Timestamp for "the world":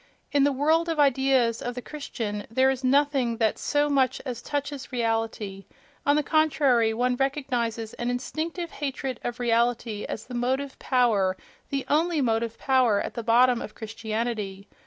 0.45-0.89